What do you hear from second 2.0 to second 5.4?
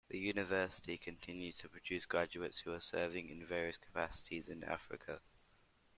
graduates who are serving in various capacities in Africa.